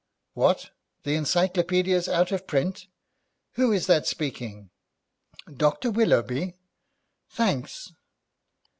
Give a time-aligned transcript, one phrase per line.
[0.33, 0.71] What,
[1.03, 2.87] the encyclopaedia's out of print?
[3.51, 4.71] Who is that speaking?
[5.55, 5.91] Dr.
[5.91, 6.55] Willoughby;
[7.29, 7.91] thanks.'